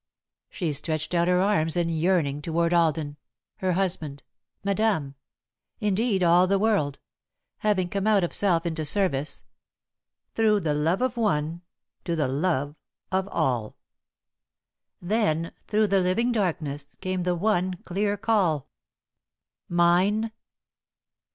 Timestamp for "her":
1.27-1.41, 3.57-3.73